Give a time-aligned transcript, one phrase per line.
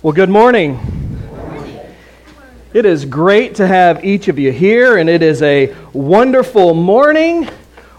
[0.00, 0.78] Well, good morning.
[2.72, 7.48] It is great to have each of you here, and it is a wonderful morning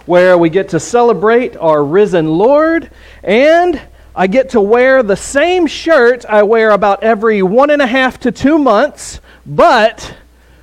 [0.05, 2.89] where we get to celebrate our risen Lord,
[3.21, 3.81] and
[4.15, 8.17] I get to wear the same shirt I wear about every one and a half
[8.21, 10.15] to two months, but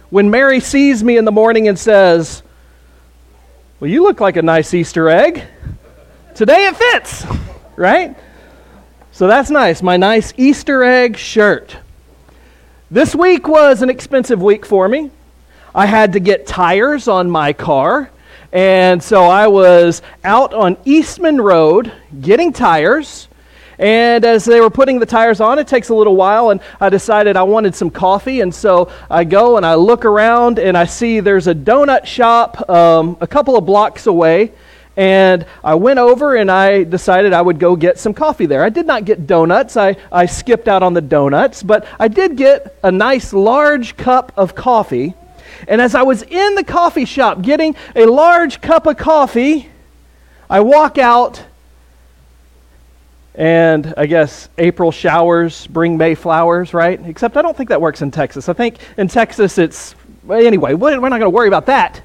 [0.08, 2.42] when Mary sees me in the morning and says,
[3.78, 5.44] Well, you look like a nice Easter egg,
[6.34, 7.26] today it fits,
[7.76, 8.16] right?
[9.16, 11.78] So that's nice, my nice Easter egg shirt.
[12.90, 15.10] This week was an expensive week for me.
[15.74, 18.10] I had to get tires on my car,
[18.52, 21.90] and so I was out on Eastman Road
[22.20, 23.28] getting tires.
[23.78, 26.90] And as they were putting the tires on, it takes a little while, and I
[26.90, 28.42] decided I wanted some coffee.
[28.42, 32.68] And so I go and I look around, and I see there's a donut shop
[32.68, 34.52] um, a couple of blocks away.
[34.96, 38.64] And I went over and I decided I would go get some coffee there.
[38.64, 39.76] I did not get donuts.
[39.76, 44.32] I, I skipped out on the donuts, but I did get a nice large cup
[44.36, 45.14] of coffee.
[45.68, 49.68] And as I was in the coffee shop getting a large cup of coffee,
[50.48, 51.44] I walk out
[53.34, 56.98] and I guess April showers bring May flowers, right?
[57.04, 58.48] Except I don't think that works in Texas.
[58.48, 59.94] I think in Texas it's,
[60.30, 62.00] anyway, we're not going to worry about that.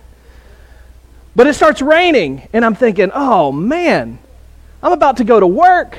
[1.36, 4.20] But it starts raining, and I'm thinking, oh man,
[4.84, 5.98] I'm about to go to work.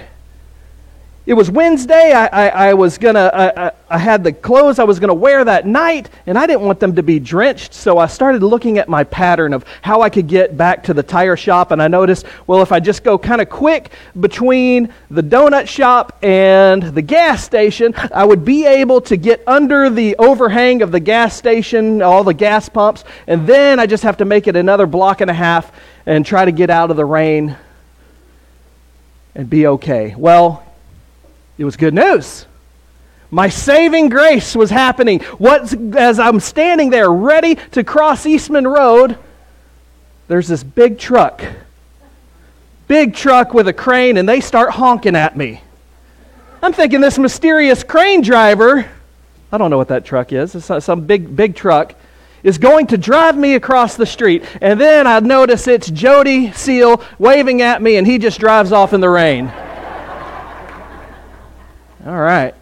[1.24, 2.10] It was Wednesday.
[2.10, 3.30] I, I, I was gonna.
[3.32, 6.80] I, I had the clothes I was gonna wear that night, and I didn't want
[6.80, 7.74] them to be drenched.
[7.74, 11.02] So I started looking at my pattern of how I could get back to the
[11.02, 15.22] tire shop, and I noticed, well, if I just go kind of quick between the
[15.22, 20.82] donut shop and the gas station, I would be able to get under the overhang
[20.82, 24.48] of the gas station, all the gas pumps, and then I just have to make
[24.48, 25.70] it another block and a half
[26.04, 27.56] and try to get out of the rain
[29.36, 30.16] and be okay.
[30.18, 30.66] Well,
[31.62, 32.44] it was good news.
[33.30, 35.20] My saving grace was happening.
[35.38, 39.16] What, as I'm standing there ready to cross Eastman Road,
[40.26, 41.44] there's this big truck.
[42.88, 45.62] Big truck with a crane, and they start honking at me.
[46.60, 48.90] I'm thinking this mysterious crane driver,
[49.52, 51.94] I don't know what that truck is, it's some big, big truck,
[52.42, 54.42] is going to drive me across the street.
[54.60, 58.92] And then I notice it's Jody Seal waving at me, and he just drives off
[58.92, 59.52] in the rain.
[62.04, 62.54] All right.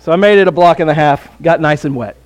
[0.00, 2.16] So I made it a block and a half, got nice and wet.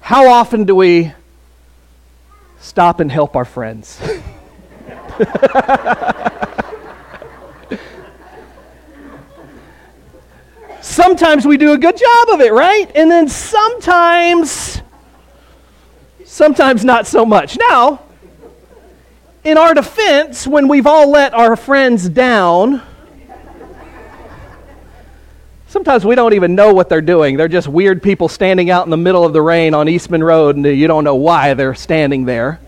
[0.00, 1.12] How often do we
[2.60, 3.98] stop and help our friends?
[10.80, 12.90] sometimes we do a good job of it, right?
[12.94, 14.82] And then sometimes,
[16.24, 17.56] sometimes not so much.
[17.70, 18.02] Now,
[19.44, 22.82] in our defense, when we've all let our friends down,
[25.76, 27.36] Sometimes we don't even know what they're doing.
[27.36, 30.56] They're just weird people standing out in the middle of the rain on Eastman Road,
[30.56, 32.58] and you don't know why they're standing there.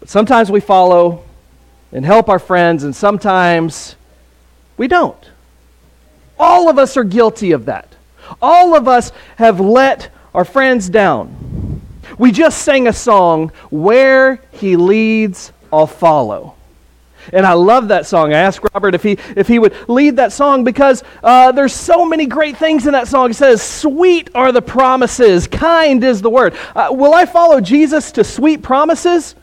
[0.00, 1.22] But sometimes we follow
[1.92, 3.94] and help our friends, and sometimes
[4.78, 5.22] we don't.
[6.38, 7.94] All of us are guilty of that.
[8.40, 11.82] All of us have let our friends down.
[12.16, 16.54] We just sang a song, Where He Leads, I'll Follow.
[17.32, 18.32] And I love that song.
[18.32, 22.04] I asked Robert if he, if he would lead that song because uh, there's so
[22.04, 23.30] many great things in that song.
[23.30, 26.56] It says, Sweet are the promises, kind is the word.
[26.74, 29.34] Uh, will I follow Jesus to sweet promises?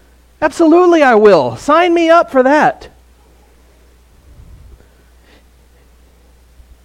[0.41, 1.55] Absolutely, I will.
[1.55, 2.89] Sign me up for that.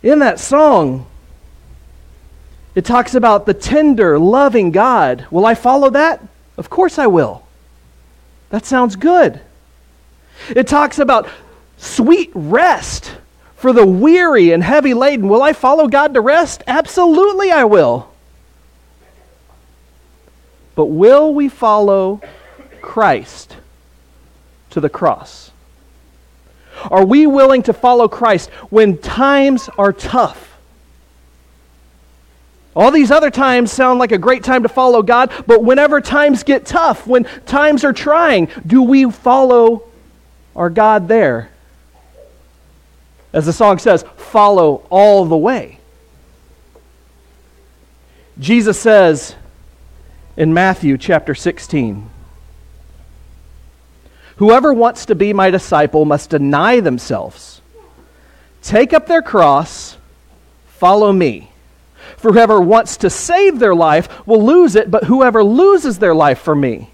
[0.03, 1.07] In that song,
[2.75, 5.27] it talks about the tender, loving God.
[5.31, 6.23] Will I follow that?
[6.57, 7.45] Of course I will.
[8.51, 9.41] That sounds good.
[10.49, 11.29] It talks about
[11.77, 13.17] sweet rest
[13.57, 15.29] for the weary and heavy laden.
[15.29, 16.63] Will I follow God to rest?
[16.67, 18.11] Absolutely, I will.
[20.75, 22.21] But will we follow
[22.81, 23.57] Christ
[24.71, 25.51] to the cross?
[26.91, 30.57] Are we willing to follow Christ when times are tough?
[32.75, 36.45] All these other times sound like a great time to follow God, but whenever times
[36.45, 39.90] get tough, when times are trying, do we follow
[40.61, 41.49] our God there.
[43.33, 45.79] As the song says, follow all the way.
[48.39, 49.35] Jesus says
[50.37, 52.11] in Matthew chapter 16,
[54.37, 57.63] Whoever wants to be my disciple must deny themselves,
[58.61, 59.97] take up their cross,
[60.67, 61.51] follow me.
[62.19, 66.41] For whoever wants to save their life will lose it, but whoever loses their life
[66.41, 66.91] for me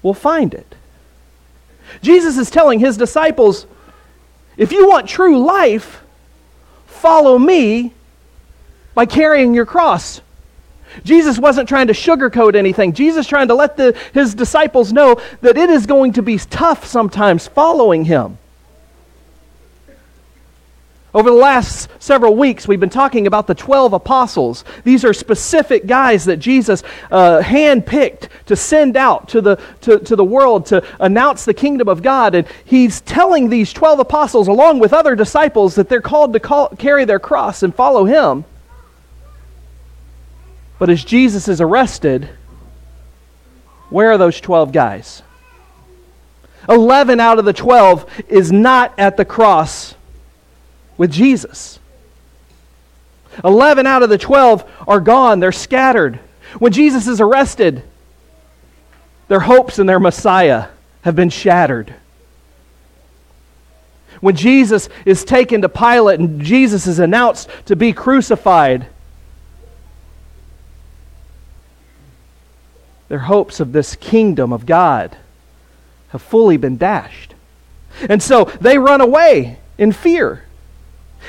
[0.00, 0.76] will find it.
[2.00, 3.66] Jesus is telling his disciples
[4.56, 6.02] If you want true life,
[6.86, 7.92] follow me
[8.94, 10.20] by carrying your cross.
[11.04, 12.92] Jesus wasn't trying to sugarcoat anything.
[12.92, 16.84] Jesus trying to let the, his disciples know that it is going to be tough
[16.84, 18.38] sometimes following him.
[21.14, 24.64] Over the last several weeks, we've been talking about the 12 apostles.
[24.82, 30.16] These are specific guys that Jesus uh, handpicked to send out to the, to, to
[30.16, 32.34] the world to announce the kingdom of God.
[32.34, 36.68] And he's telling these 12 apostles, along with other disciples, that they're called to call,
[36.68, 38.46] carry their cross and follow him.
[40.78, 42.30] But as Jesus is arrested,
[43.90, 45.22] where are those 12 guys?
[46.70, 49.94] 11 out of the 12 is not at the cross
[51.02, 51.80] with Jesus.
[53.42, 56.20] 11 out of the 12 are gone, they're scattered.
[56.60, 57.82] When Jesus is arrested,
[59.26, 60.68] their hopes in their Messiah
[61.00, 61.92] have been shattered.
[64.20, 68.86] When Jesus is taken to Pilate and Jesus is announced to be crucified,
[73.08, 75.16] their hopes of this kingdom of God
[76.10, 77.34] have fully been dashed.
[78.08, 80.44] And so they run away in fear.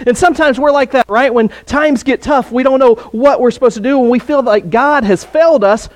[0.05, 1.33] And sometimes we're like that, right?
[1.33, 3.99] When times get tough, we don't know what we're supposed to do.
[3.99, 5.89] When we feel like God has failed us,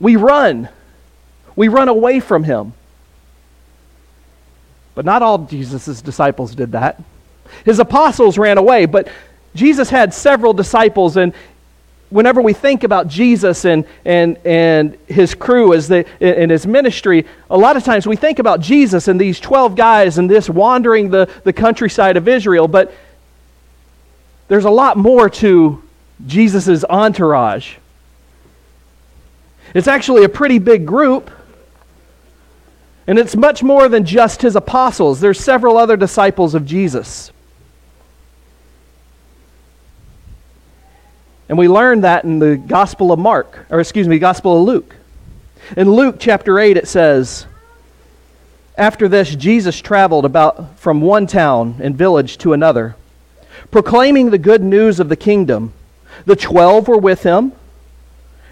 [0.00, 0.68] we run.
[1.56, 2.72] We run away from Him.
[4.94, 7.02] But not all Jesus' disciples did that.
[7.64, 9.08] His apostles ran away, but
[9.54, 11.32] Jesus had several disciples, and
[12.10, 17.26] whenever we think about Jesus and, and, and his crew as the, in his ministry,
[17.50, 21.10] a lot of times we think about Jesus and these 12 guys and this wandering
[21.10, 22.94] the, the countryside of Israel, but
[24.48, 25.82] there's a lot more to
[26.26, 27.76] Jesus' entourage.
[29.74, 31.30] It's actually a pretty big group.
[33.06, 35.20] And it's much more than just his apostles.
[35.20, 37.32] There's several other disciples of Jesus.
[41.48, 44.96] And we learn that in the Gospel of Mark, or excuse me, Gospel of Luke.
[45.76, 47.46] In Luke chapter 8, it says,
[48.78, 52.96] After this, Jesus traveled about from one town and village to another
[53.70, 55.72] proclaiming the good news of the kingdom.
[56.26, 57.52] The twelve were with him,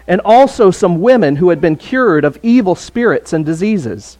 [0.07, 4.17] and also some women who had been cured of evil spirits and diseases.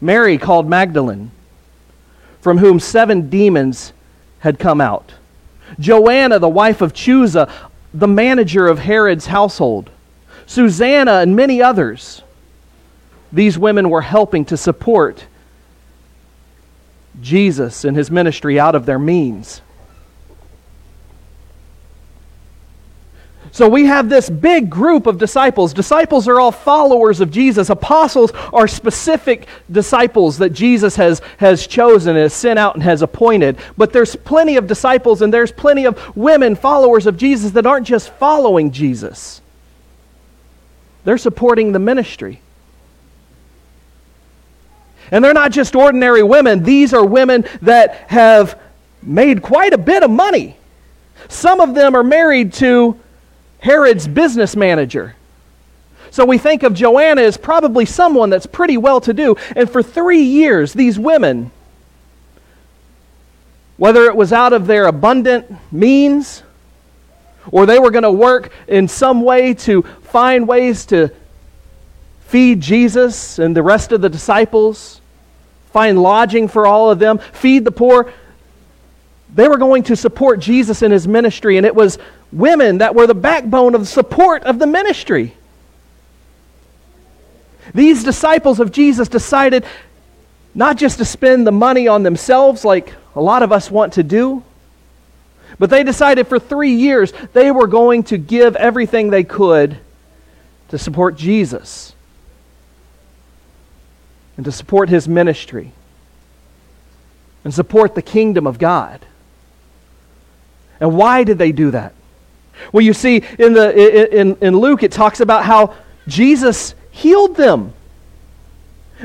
[0.00, 1.30] Mary called Magdalene,
[2.40, 3.92] from whom seven demons
[4.40, 5.12] had come out.
[5.78, 7.50] Joanna, the wife of Chuza,
[7.92, 9.90] the manager of Herod's household.
[10.46, 12.22] Susanna, and many others.
[13.30, 15.26] These women were helping to support
[17.20, 19.60] Jesus and his ministry out of their means.
[23.58, 25.74] So we have this big group of disciples.
[25.74, 27.70] Disciples are all followers of Jesus.
[27.70, 33.58] Apostles are specific disciples that Jesus has, has chosen, has sent out, and has appointed.
[33.76, 37.84] But there's plenty of disciples and there's plenty of women, followers of Jesus, that aren't
[37.84, 39.40] just following Jesus,
[41.02, 42.40] they're supporting the ministry.
[45.10, 48.56] And they're not just ordinary women, these are women that have
[49.02, 50.56] made quite a bit of money.
[51.26, 53.00] Some of them are married to
[53.60, 55.14] Herod's business manager.
[56.10, 59.36] So we think of Joanna as probably someone that's pretty well to do.
[59.54, 61.50] And for three years, these women,
[63.76, 66.42] whether it was out of their abundant means
[67.50, 71.10] or they were going to work in some way to find ways to
[72.20, 75.00] feed Jesus and the rest of the disciples,
[75.72, 78.12] find lodging for all of them, feed the poor,
[79.34, 81.56] they were going to support Jesus in his ministry.
[81.56, 81.98] And it was
[82.32, 85.34] women that were the backbone of the support of the ministry.
[87.74, 89.64] These disciples of Jesus decided
[90.54, 94.02] not just to spend the money on themselves like a lot of us want to
[94.02, 94.42] do,
[95.58, 99.78] but they decided for three years they were going to give everything they could
[100.68, 101.94] to support Jesus
[104.36, 105.72] and to support his ministry
[107.44, 109.04] and support the kingdom of God.
[110.80, 111.92] And why did they do that?
[112.72, 115.74] Well, you see, in, the, in, in Luke, it talks about how
[116.06, 117.72] Jesus healed them.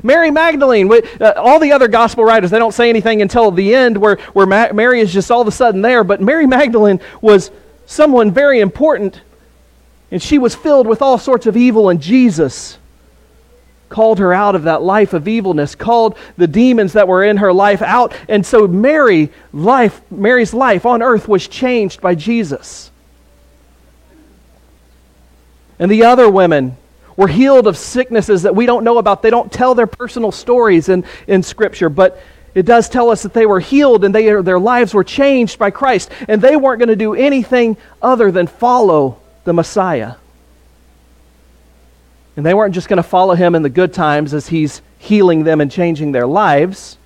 [0.02, 3.98] Mary Magdalene, uh, all the other gospel writers, they don't say anything until the end
[3.98, 6.04] where, where Mary is just all of a sudden there.
[6.04, 7.52] But Mary Magdalene was
[7.86, 9.22] someone very important,
[10.10, 12.80] and she was filled with all sorts of evil, and Jesus
[13.90, 17.54] called her out of that life of evilness, called the demons that were in her
[17.54, 18.12] life out.
[18.28, 22.90] And so Mary, life, Mary's life on earth was changed by Jesus.
[25.84, 26.78] And the other women
[27.18, 29.22] were healed of sicknesses that we don't know about.
[29.22, 32.24] They don't tell their personal stories in, in Scripture, but
[32.56, 35.72] it does tell us that they were healed and they, their lives were changed by
[35.72, 40.14] Christ, and they weren't going to do anything other than follow the Messiah.
[42.38, 45.44] And they weren't just going to follow him in the good times as he's healing
[45.44, 46.98] them and changing their lives.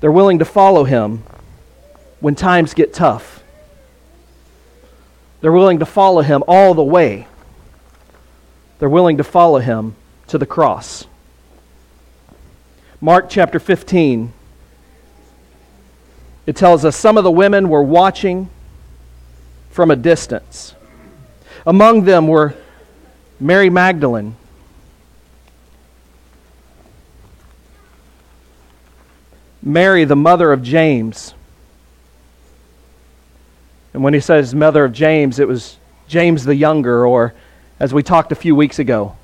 [0.00, 1.24] They're willing to follow him
[2.20, 3.41] when times get tough.
[5.42, 7.26] They're willing to follow him all the way.
[8.78, 9.96] They're willing to follow him
[10.28, 11.06] to the cross.
[13.00, 14.32] Mark chapter 15.
[16.46, 18.48] It tells us some of the women were watching
[19.70, 20.74] from a distance.
[21.66, 22.54] Among them were
[23.40, 24.36] Mary Magdalene,
[29.60, 31.34] Mary, the mother of James.
[33.92, 35.76] And when he says mother of James, it was
[36.08, 37.34] James the younger, or
[37.78, 39.16] as we talked a few weeks ago,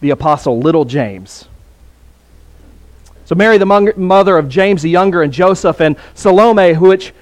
[0.00, 1.48] the apostle little James.
[3.24, 7.12] So, Mary, the mother of James the younger, and Joseph, and Salome, which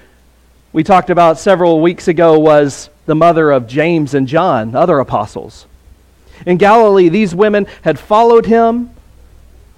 [0.71, 5.65] we talked about several weeks ago, was the mother of James and John, other apostles.
[6.45, 8.91] In Galilee, these women had followed him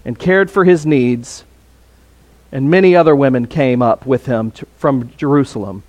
[0.04, 1.46] and cared for his needs,
[2.52, 5.84] and many other women came up with him to, from Jerusalem.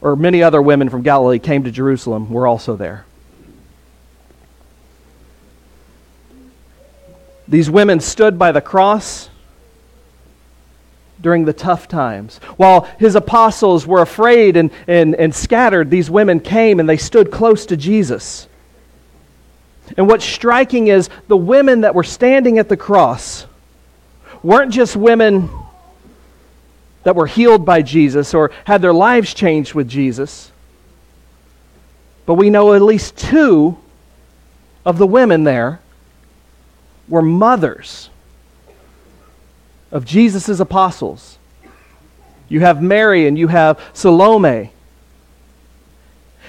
[0.00, 3.06] Or many other women from Galilee came to Jerusalem, were also there.
[7.48, 9.30] These women stood by the cross
[11.20, 12.38] during the tough times.
[12.56, 17.30] While his apostles were afraid and, and, and scattered, these women came and they stood
[17.30, 18.48] close to Jesus.
[19.96, 23.46] And what's striking is the women that were standing at the cross
[24.42, 25.48] weren't just women
[27.06, 30.50] that were healed by Jesus or had their lives changed with Jesus,
[32.26, 33.78] but we know at least two
[34.84, 35.78] of the women there
[37.08, 38.10] were mothers
[39.92, 41.38] of Jesus' apostles.
[42.48, 44.72] You have Mary and you have Salome.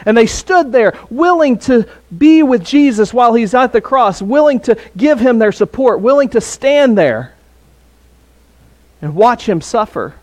[0.08, 1.88] And they stood there willing to
[2.18, 6.30] be with Jesus while he's at the cross, willing to give him their support, willing
[6.30, 7.36] to stand there
[9.04, 10.16] and watch him suffer.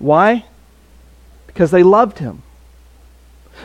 [0.00, 0.44] Why?
[1.46, 2.42] Because they loved him.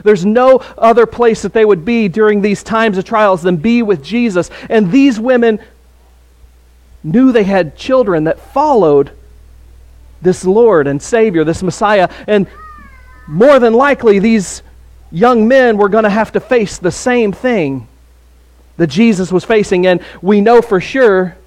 [0.04, 3.82] There's no other place that they would be during these times of trials than be
[3.82, 4.52] with Jesus.
[4.70, 5.60] And these women
[7.04, 9.12] knew they had children that followed
[10.22, 12.10] this Lord and Savior, this Messiah.
[12.28, 12.48] And
[13.28, 14.62] more than likely, these
[15.12, 17.88] young men were going to have to face the same thing
[18.78, 19.88] that Jesus was facing.
[19.88, 21.38] And we know for sure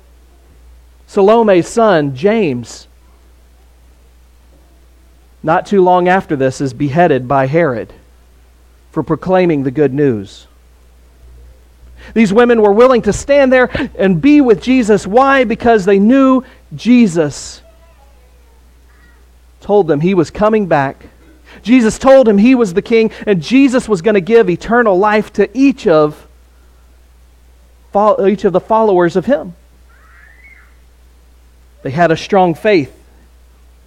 [1.07, 2.88] Salome's son, James,
[5.43, 7.93] not too long after this, is beheaded by Herod
[8.91, 10.47] for proclaiming the good news.
[12.15, 15.07] These women were willing to stand there and be with Jesus.
[15.07, 15.45] Why?
[15.45, 16.43] Because they knew
[16.75, 17.63] Jesus
[19.61, 21.07] told them he was coming back.
[21.63, 25.33] Jesus told him he was the king, and Jesus was going to give eternal life
[25.35, 26.27] to each of,
[28.25, 29.55] each of the followers of him.
[31.83, 32.95] They had a strong faith,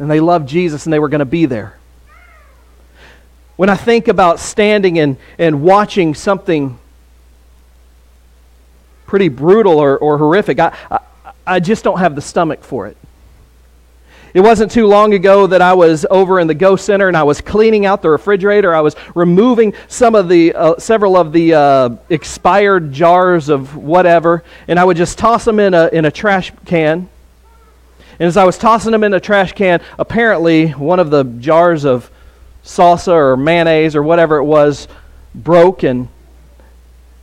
[0.02, 1.78] and they loved Jesus, and they were going to be there.
[3.56, 6.80] When I think about standing and, and watching something
[9.06, 11.00] pretty brutal or, or horrific, I, I,
[11.46, 12.98] I just don't have the stomach for it.
[14.34, 17.22] It wasn't too long ago that I was over in the Go Center and I
[17.22, 18.74] was cleaning out the refrigerator.
[18.74, 24.44] I was removing some of the, uh, several of the uh, expired jars of whatever,
[24.68, 27.08] and I would just toss them in a, in a trash can.
[28.22, 31.86] And as I was tossing them in the trash can, apparently one of the jars
[31.86, 32.12] of
[32.64, 34.88] salsa or mayonnaise or whatever it was
[35.34, 36.08] broke and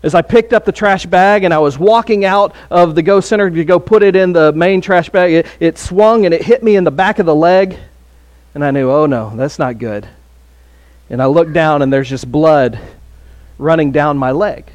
[0.03, 3.21] as I picked up the trash bag and I was walking out of the Go
[3.21, 6.43] Center to go put it in the main trash bag, it, it swung and it
[6.43, 7.79] hit me in the back of the leg.
[8.57, 10.05] And I knew, oh no, that's not good.
[11.11, 12.77] And I looked down and there's just blood
[13.57, 14.69] running down my leg.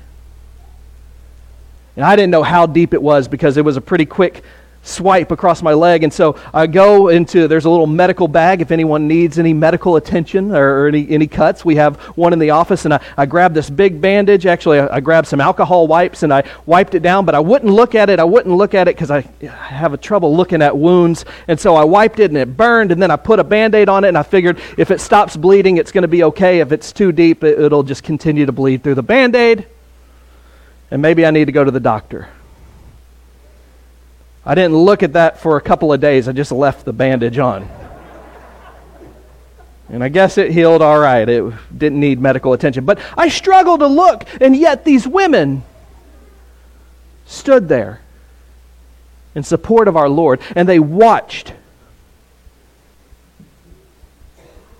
[1.98, 4.42] And I didn't know how deep it was because it was a pretty quick
[4.84, 6.04] swipe across my leg.
[6.04, 9.96] And so I go into, there's a little medical bag if anyone needs any medical
[9.96, 11.66] attention or, any, any cuts.
[11.66, 12.86] We have one in the office.
[12.86, 14.46] And I, I grabbed this big bandage.
[14.46, 17.72] Actually, I, I, grabbed some alcohol wipes and I wiped it down, but I wouldn't
[17.72, 18.20] look at it.
[18.20, 21.24] I wouldn't look at it because I, I have a trouble looking at wounds.
[21.48, 22.92] And so I wiped it and it burned.
[22.92, 24.10] And then I put a band aid on it.
[24.10, 26.60] And I figured if it stops bleeding, it's going to be okay.
[26.60, 29.66] If it's too deep, it, it'll just continue to bleed through the band aid.
[30.92, 32.28] And maybe I need to go to the doctor.
[34.46, 36.28] I didn't look at that for a couple of days.
[36.28, 37.70] I just left the bandage on.
[39.90, 41.28] And I guess it healed all right.
[41.28, 42.84] It didn't need medical attention.
[42.84, 45.64] But I struggled to look, and yet these women
[47.26, 48.02] stood there
[49.36, 51.54] in support of our Lord, and they watched.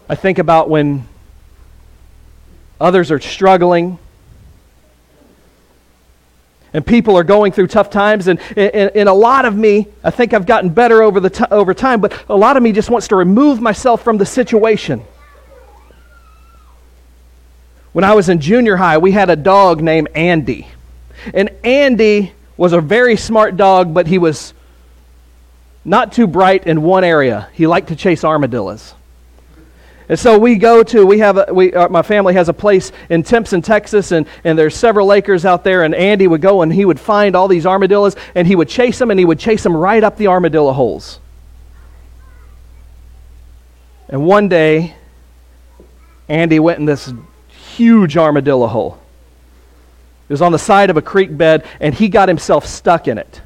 [0.10, 1.08] I think about when
[2.80, 3.98] others are struggling
[6.74, 8.28] and people are going through tough times.
[8.28, 11.44] And, and, and, a lot of me i think i've gotten better over, the t-
[11.52, 15.04] over time but a lot of me just wants to remove myself from the situation.
[17.92, 20.68] When i was in junior high we had a dog named andy.
[21.34, 24.54] And andy was a very smart dog but he was
[25.86, 27.50] not too bright in one area.
[27.54, 28.96] He liked to chase armadillos
[30.10, 32.92] and so we go to, we have, a, we, uh, my family has a place
[33.10, 36.74] in Timpson, Texas, and, and there's several acres out there, and Andy would go and
[36.74, 39.64] he would find all these armadillos, and he would chase them, and he would chase
[39.64, 41.20] them right up the armadillo holes.
[44.10, 44.96] And one day,
[46.28, 47.12] Andy went in this
[47.48, 49.00] huge armadillo hole.
[50.28, 53.18] It was on the side of a creek bed, and he got himself stuck in
[53.18, 53.42] it.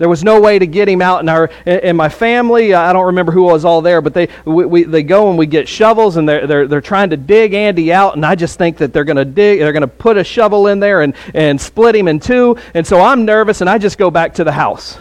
[0.00, 1.20] There was no way to get him out.
[1.20, 4.64] And, our, and my family, I don't remember who was all there, but they, we,
[4.64, 7.92] we, they go and we get shovels and they're, they're, they're trying to dig Andy
[7.92, 8.16] out.
[8.16, 10.80] And I just think that they're going to dig, they're to put a shovel in
[10.80, 12.56] there and, and split him in two.
[12.72, 14.98] And so I'm nervous and I just go back to the house.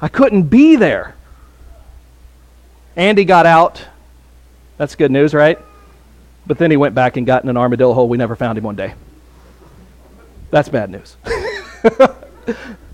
[0.00, 1.14] I couldn't be there.
[2.96, 3.84] Andy got out.
[4.78, 5.58] That's good news, right?
[6.46, 8.08] But then he went back and got in an armadillo hole.
[8.08, 8.94] We never found him one day.
[10.50, 11.18] That's bad news.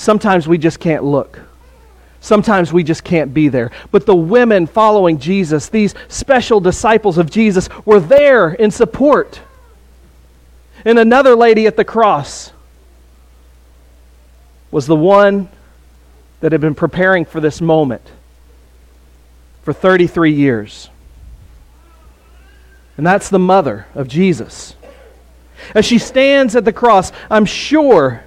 [0.00, 1.38] Sometimes we just can't look.
[2.22, 3.70] Sometimes we just can't be there.
[3.90, 9.42] But the women following Jesus, these special disciples of Jesus, were there in support.
[10.86, 12.50] And another lady at the cross
[14.70, 15.50] was the one
[16.40, 18.10] that had been preparing for this moment
[19.64, 20.88] for 33 years.
[22.96, 24.76] And that's the mother of Jesus.
[25.74, 28.24] As she stands at the cross, I'm sure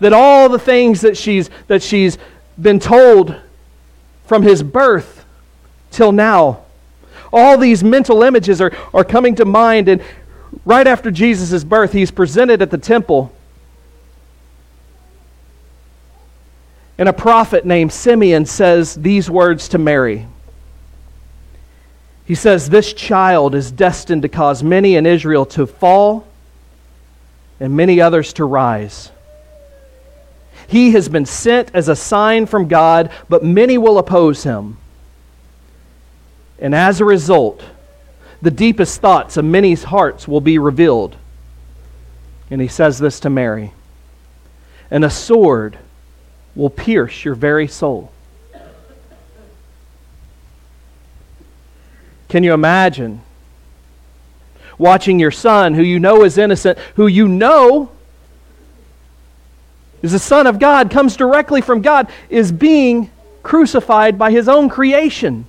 [0.00, 2.18] that all the things that she's, that she's
[2.60, 3.36] been told
[4.26, 5.24] from his birth
[5.90, 6.64] till now,
[7.32, 9.88] all these mental images are, are coming to mind.
[9.88, 10.02] And
[10.64, 13.32] right after Jesus' birth, he's presented at the temple.
[16.98, 20.26] And a prophet named Simeon says these words to Mary.
[22.26, 26.26] He says, This child is destined to cause many in Israel to fall
[27.58, 29.10] and many others to rise.
[30.70, 34.78] He has been sent as a sign from God, but many will oppose him.
[36.60, 37.64] And as a result,
[38.40, 41.16] the deepest thoughts of many's hearts will be revealed.
[42.52, 43.72] And he says this to Mary
[44.92, 45.76] And a sword
[46.54, 48.12] will pierce your very soul.
[52.28, 53.22] Can you imagine
[54.78, 57.90] watching your son, who you know is innocent, who you know
[60.02, 63.10] is the Son of God, comes directly from God, is being
[63.42, 65.46] crucified by his own creation.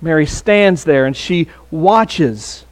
[0.00, 2.64] Mary stands there and she watches.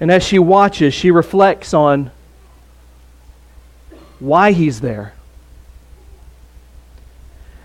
[0.00, 2.12] And as she watches, she reflects on
[4.20, 5.14] why he's there.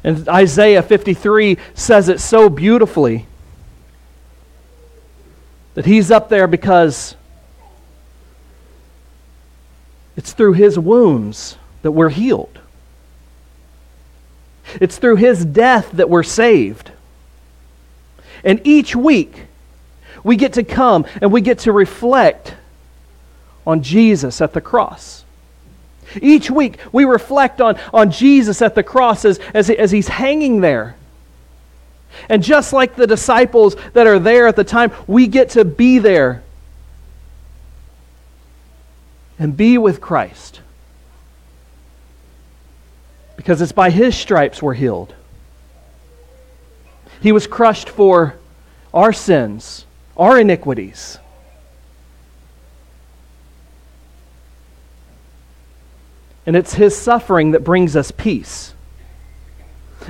[0.03, 3.27] And Isaiah 53 says it so beautifully
[5.73, 7.15] that he's up there because
[10.15, 12.59] it's through his wounds that we're healed.
[14.79, 16.91] It's through his death that we're saved.
[18.43, 19.45] And each week,
[20.23, 22.55] we get to come and we get to reflect
[23.65, 25.23] on Jesus at the cross.
[26.21, 30.61] Each week, we reflect on, on Jesus at the cross as, as, as he's hanging
[30.61, 30.95] there
[32.29, 35.99] and just like the disciples that are there at the time, we get to be
[35.99, 36.43] there
[39.39, 40.61] and be with Christ.
[43.35, 45.13] Because it's by his stripes we're healed.
[47.21, 48.35] He was crushed for
[48.93, 51.17] our sins, our iniquities.
[56.45, 58.73] And it's his suffering that brings us peace.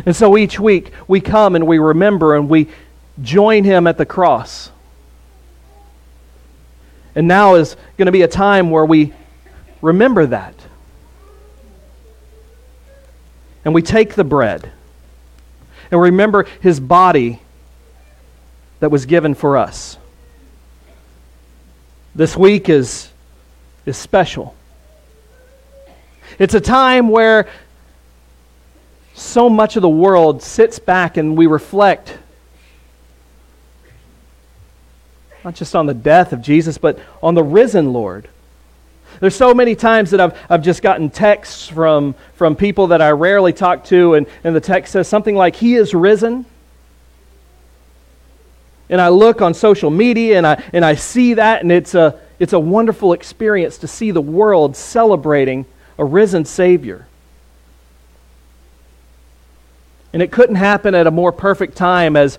[0.06, 2.70] And so each week we come and we remember and we
[3.22, 4.72] join him at the cross.
[7.16, 9.14] And now is going to be a time where we
[9.82, 10.56] remember that.
[13.66, 14.72] And we take the bread
[15.92, 17.40] and remember his body
[18.80, 19.98] that was given for us.
[22.16, 23.10] This week is,
[23.86, 24.56] is special.
[26.40, 27.48] It's a time where
[29.34, 32.20] so much of the world sits back and we reflect
[35.44, 38.30] not just on the death of Jesus, but on the risen Lord.
[39.20, 43.10] There's so many times that I've, I've just gotten texts from, from people that I
[43.10, 46.46] rarely talk to, and, and the text says something like, He is risen.
[48.88, 52.20] And I look on social media and I, and I see that, and it's a,
[52.38, 55.66] it's a wonderful experience to see the world celebrating
[55.98, 57.08] a risen Savior.
[60.14, 62.38] And it couldn't happen at a more perfect time as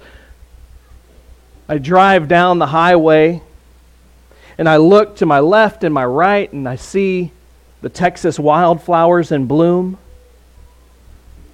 [1.68, 3.42] I drive down the highway
[4.56, 7.32] and I look to my left and my right and I see
[7.82, 9.98] the Texas wildflowers in bloom.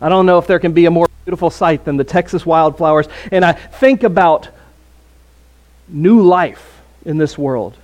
[0.01, 3.07] I don't know if there can be a more beautiful sight than the Texas wildflowers.
[3.33, 4.49] And I think about
[5.89, 7.77] new life in this world.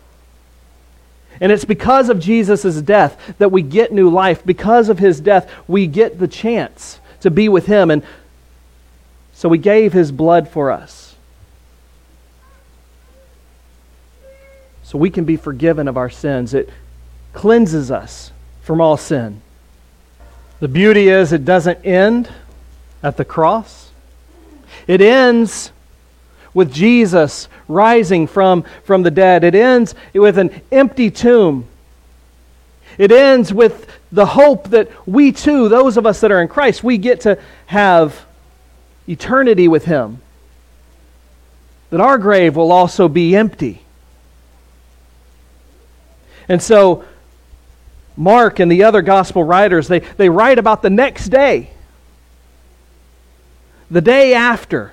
[1.40, 4.44] And it's because of Jesus' death that we get new life.
[4.44, 7.90] Because of his death, we get the chance to be with him.
[7.90, 8.02] And
[9.36, 11.14] so he gave his blood for us.
[14.82, 16.54] So we can be forgiven of our sins.
[16.54, 16.70] It
[17.34, 19.42] cleanses us from all sin.
[20.60, 22.30] The beauty is, it doesn't end
[23.02, 23.90] at the cross,
[24.86, 25.70] it ends
[26.54, 29.44] with Jesus rising from, from the dead.
[29.44, 31.66] It ends with an empty tomb.
[32.96, 36.82] It ends with the hope that we too, those of us that are in Christ,
[36.82, 38.25] we get to have
[39.08, 40.20] eternity with Him.
[41.90, 43.82] That our grave will also be empty.
[46.48, 47.04] And so,
[48.16, 51.70] Mark and the other gospel writers, they, they write about the next day,
[53.90, 54.92] the day after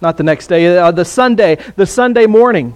[0.00, 2.74] not the next day, uh, the Sunday, the Sunday morning.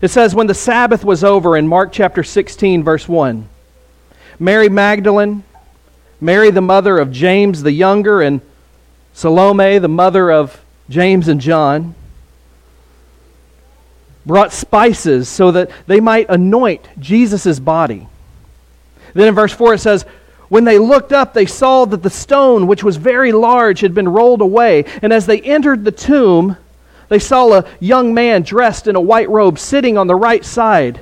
[0.00, 3.48] It says, when the Sabbath was over in Mark chapter 16, verse 1,
[4.38, 5.42] Mary Magdalene,
[6.20, 8.40] Mary the mother of James the younger, and
[9.12, 11.94] Salome the mother of James and John,
[14.26, 18.06] brought spices so that they might anoint Jesus' body.
[19.14, 20.04] Then in verse 4 it says,
[20.48, 24.08] when they looked up, they saw that the stone, which was very large, had been
[24.08, 24.84] rolled away.
[25.02, 26.56] And as they entered the tomb,
[27.08, 31.00] they saw a young man dressed in a white robe sitting on the right side.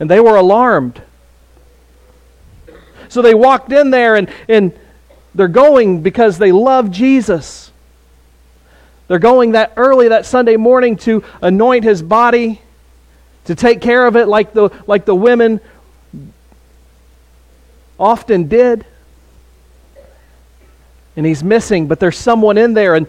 [0.00, 1.02] And they were alarmed.
[3.08, 4.72] So they walked in there, and, and
[5.34, 7.70] they're going because they love Jesus.
[9.08, 12.60] They're going that early that Sunday morning to anoint his body,
[13.46, 15.60] to take care of it like the, like the women
[17.98, 18.84] often did.
[21.16, 23.08] And he's missing, but there's someone in there, and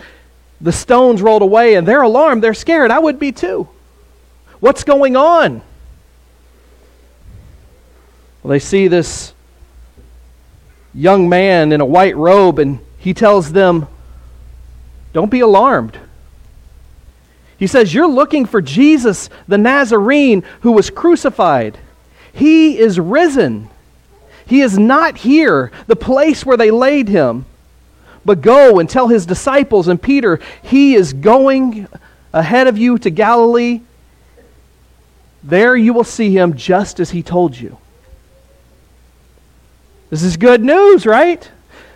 [0.61, 2.43] the stones rolled away, and they're alarmed.
[2.43, 2.91] They're scared.
[2.91, 3.67] I would be too.
[4.59, 5.61] What's going on?
[8.41, 9.33] Well, they see this
[10.93, 13.87] young man in a white robe, and he tells them,
[15.13, 15.97] Don't be alarmed.
[17.57, 21.77] He says, You're looking for Jesus, the Nazarene, who was crucified.
[22.31, 23.69] He is risen.
[24.45, 27.45] He is not here, the place where they laid him.
[28.25, 31.87] But go and tell his disciples and Peter, he is going
[32.33, 33.81] ahead of you to Galilee.
[35.43, 37.77] There you will see him just as he told you.
[40.09, 41.49] This is good news, right?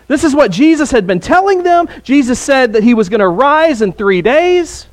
[0.08, 1.88] This is what Jesus had been telling them.
[2.04, 4.88] Jesus said that he was going to rise in three days.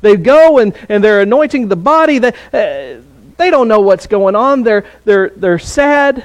[0.00, 2.18] They go and, and they're anointing the body.
[2.18, 3.00] They, uh,
[3.36, 4.62] they don't know what's going on.
[4.62, 6.24] They're, they're, they're sad.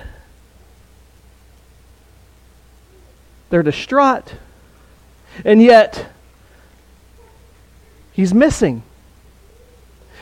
[3.49, 4.33] They're distraught.
[5.43, 6.09] And yet,
[8.13, 8.83] he's missing.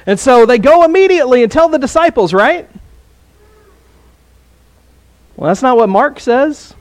[0.05, 2.68] And so they go immediately and tell the disciples, right?
[5.39, 6.73] Well, that's not what Mark says.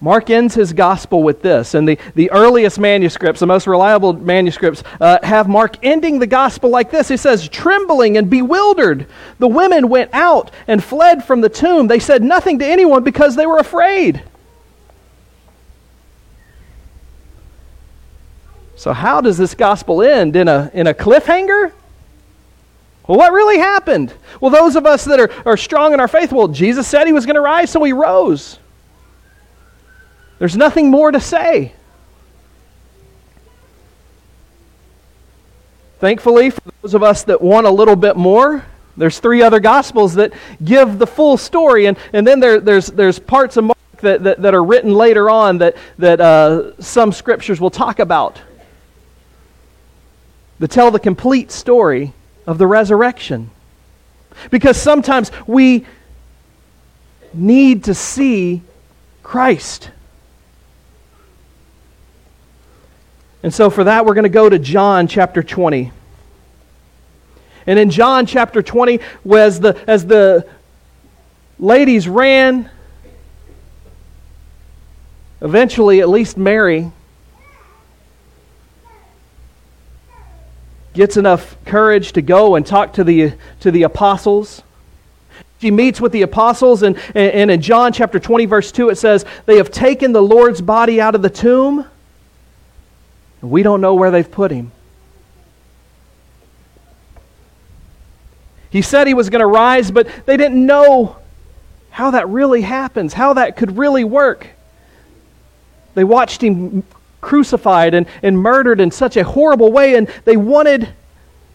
[0.00, 4.82] Mark ends his gospel with this, and the, the earliest manuscripts, the most reliable manuscripts,
[5.02, 7.08] uh, have Mark ending the gospel like this.
[7.08, 9.06] He says, Trembling and bewildered,
[9.38, 11.88] the women went out and fled from the tomb.
[11.88, 14.22] They said nothing to anyone because they were afraid.
[18.76, 20.36] So, how does this gospel end?
[20.36, 21.72] In a, in a cliffhanger?
[23.06, 24.14] Well, what really happened?
[24.40, 27.12] Well, those of us that are, are strong in our faith, well, Jesus said he
[27.12, 28.58] was going to rise, so he rose.
[30.38, 31.72] There's nothing more to say.
[36.00, 38.64] Thankfully, for those of us that want a little bit more,
[38.96, 43.18] there's three other gospels that give the full story, and, and then there, there's, there's
[43.18, 47.60] parts of Mark that, that, that, are written later on that, that uh, some scriptures
[47.60, 48.40] will talk about
[50.58, 52.12] that tell the complete story
[52.46, 53.50] of the resurrection.
[54.50, 55.86] Because sometimes we
[57.32, 58.62] need to see
[59.22, 59.90] Christ.
[63.42, 65.92] And so for that, we're going to go to John chapter 20.
[67.66, 69.00] And in John chapter 20,
[69.34, 70.46] as the, as the
[71.58, 72.70] ladies ran,
[75.40, 76.90] eventually, at least Mary
[80.94, 84.62] gets enough courage to go and talk to the, to the apostles.
[85.60, 89.24] She meets with the apostles, and, and in John chapter 20, verse 2, it says,
[89.46, 91.84] They have taken the Lord's body out of the tomb,
[93.40, 94.72] and we don't know where they've put him.
[98.70, 101.16] He said he was going to rise, but they didn't know
[101.90, 104.48] how that really happens, how that could really work.
[105.94, 106.82] They watched him
[107.24, 110.88] crucified and, and murdered in such a horrible way, and they wanted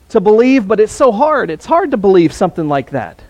[0.09, 1.49] to believe, but it's so hard.
[1.49, 3.21] It's hard to believe something like that.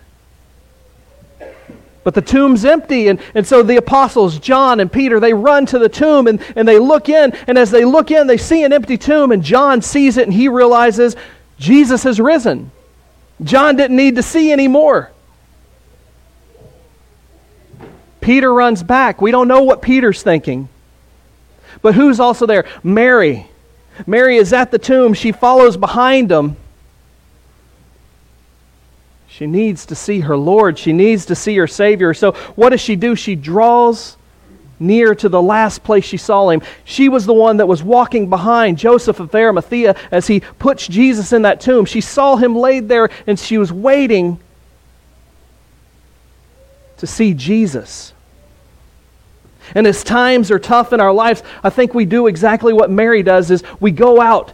[2.02, 5.78] But the tomb's empty, and, and so the apostles, John and Peter, they run to
[5.78, 8.72] the tomb and, and they look in, and as they look in, they see an
[8.72, 11.14] empty tomb, and John sees it and he realizes
[11.58, 12.70] Jesus has risen.
[13.44, 15.10] John didn't need to see anymore.
[18.22, 19.20] Peter runs back.
[19.20, 20.68] We don't know what Peter's thinking.
[21.82, 22.66] But who's also there?
[22.82, 23.46] Mary.
[24.06, 25.14] Mary is at the tomb.
[25.14, 26.56] She follows behind him.
[29.28, 30.78] She needs to see her Lord.
[30.78, 32.12] She needs to see her Savior.
[32.12, 33.16] So, what does she do?
[33.16, 34.16] She draws
[34.78, 36.62] near to the last place she saw him.
[36.84, 41.32] She was the one that was walking behind Joseph of Arimathea as he puts Jesus
[41.32, 41.84] in that tomb.
[41.84, 44.40] She saw him laid there and she was waiting
[46.96, 48.12] to see Jesus.
[49.74, 53.22] And as times are tough in our lives, I think we do exactly what Mary
[53.22, 54.52] does is we go out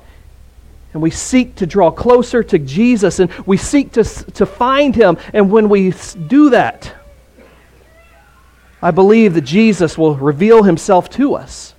[0.92, 5.18] and we seek to draw closer to Jesus and we seek to, to find him.
[5.32, 5.92] And when we
[6.26, 6.94] do that,
[8.80, 11.74] I believe that Jesus will reveal himself to us.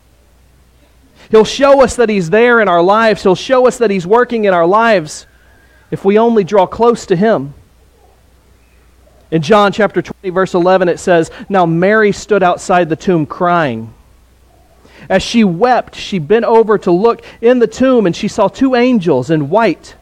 [1.30, 3.24] He'll show us that he's there in our lives.
[3.24, 5.26] He'll show us that he's working in our lives
[5.92, 7.54] if we only draw close to him.
[9.30, 13.94] In John chapter 20, verse 11, it says, Now Mary stood outside the tomb crying.
[15.10, 18.76] As she wept, she bent over to look in the tomb, and she saw two
[18.76, 19.96] angels in white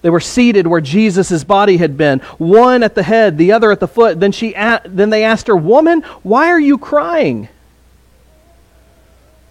[0.00, 3.80] they were seated where Jesus' body had been, one at the head, the other at
[3.80, 4.20] the foot.
[4.20, 7.48] Then, she then they asked her, Woman, why are you crying?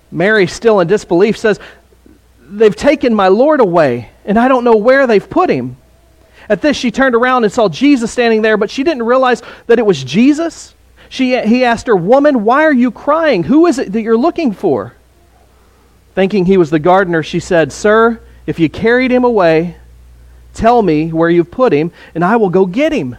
[0.10, 1.60] Mary, still in disbelief, says,
[2.50, 5.76] They've taken my Lord away, and I don't know where they've put him.
[6.50, 9.80] At this, she turned around and saw Jesus standing there, but she didn't realize that
[9.80, 10.74] it was Jesus.
[11.10, 13.44] She, he asked her, Woman, why are you crying?
[13.44, 14.94] Who is it that you're looking for?
[16.16, 19.78] Thinking he was the gardener, she said, Sir, if you carried him away,
[20.58, 23.16] Tell me where you've put him, and I will go get him.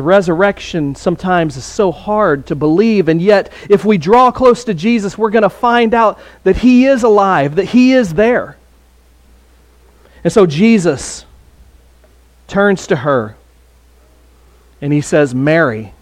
[0.00, 4.72] The resurrection sometimes is so hard to believe, and yet, if we draw close to
[4.72, 8.56] Jesus, we're going to find out that He is alive, that He is there.
[10.24, 11.26] And so Jesus
[12.48, 13.36] turns to her
[14.80, 15.92] and He says, Mary.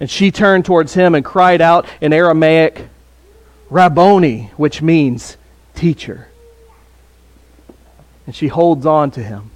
[0.00, 2.88] And she turned towards Him and cried out in Aramaic,
[3.70, 5.38] Rabboni, which means
[5.74, 6.28] teacher.
[8.26, 9.50] And she holds on to him.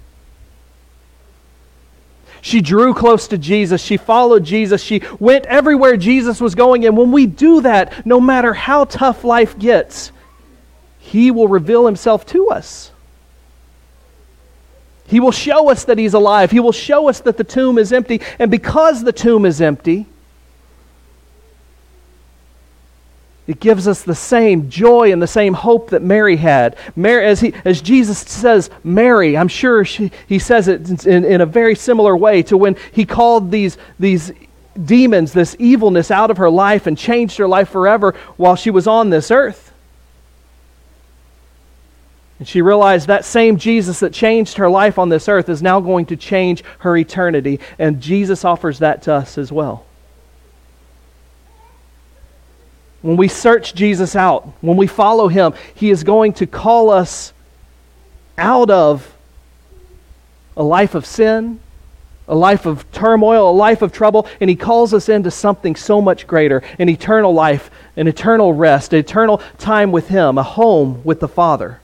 [2.45, 3.83] She drew close to Jesus.
[3.83, 4.83] She followed Jesus.
[4.83, 6.85] She went everywhere Jesus was going.
[6.85, 10.13] And when we do that, no matter how tough life gets,
[10.99, 12.91] He will reveal Himself to us.
[15.07, 16.51] He will show us that He's alive.
[16.51, 18.21] He will show us that the tomb is empty.
[18.39, 20.05] And because the tomb is empty,
[23.47, 26.77] It gives us the same joy and the same hope that Mary had.
[26.97, 31.41] Mary, as, he, as Jesus says, Mary, I'm sure she, he says it in, in
[31.43, 34.33] a very similar way to when he called these, these
[34.83, 38.87] demons, this evilness out of her life and changed her life forever while she was
[38.87, 39.73] on this earth.
[42.39, 45.81] And she realized that same Jesus that changed her life on this earth is now
[45.81, 47.61] going to change her eternity.
[47.79, 49.84] And Jesus offers that to us as well.
[53.05, 57.35] When we search Jesus out, when we follow him, he is going to call us
[58.39, 59.15] out of
[60.57, 61.61] a life of sin,
[62.27, 66.01] a life of turmoil, a life of trouble, and he calls us into something so
[66.01, 71.05] much greater an eternal life, an eternal rest, an eternal time with him, a home
[71.05, 71.83] with the Father.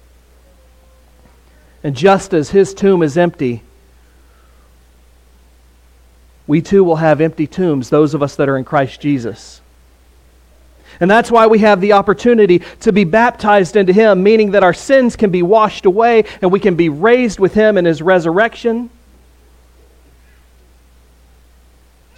[1.85, 3.63] And just as his tomb is empty,
[6.47, 9.61] we too will have empty tombs, those of us that are in Christ Jesus.
[11.01, 14.75] And that's why we have the opportunity to be baptized into Him, meaning that our
[14.75, 18.91] sins can be washed away and we can be raised with Him in His resurrection.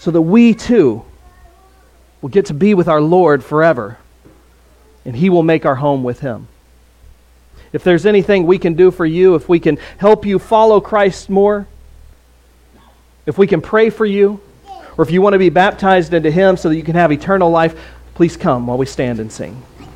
[0.02, 1.04] so that we too
[2.20, 3.98] will get to be with our Lord forever,
[5.04, 6.48] and He will make our home with Him.
[7.72, 11.30] If there's anything we can do for you, if we can help you follow Christ
[11.30, 11.68] more,
[13.26, 14.40] if we can pray for you,
[14.96, 17.52] or if you want to be baptized into Him so that you can have eternal
[17.52, 17.80] life,
[18.22, 19.60] please come while we stand and sing.